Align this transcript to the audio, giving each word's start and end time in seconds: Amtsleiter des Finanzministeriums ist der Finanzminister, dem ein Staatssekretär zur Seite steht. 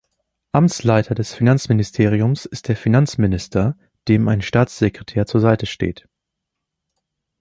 Amtsleiter 0.51 1.13
des 1.13 1.35
Finanzministeriums 1.35 2.47
ist 2.47 2.69
der 2.69 2.75
Finanzminister, 2.75 3.77
dem 4.07 4.29
ein 4.29 4.41
Staatssekretär 4.41 5.27
zur 5.27 5.41
Seite 5.41 5.67
steht. 5.67 6.07